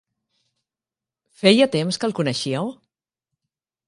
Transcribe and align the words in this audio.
Feia 1.41 1.67
temps 1.75 2.01
que 2.03 2.09
el 2.11 2.15
coneixíeu? 2.21 2.73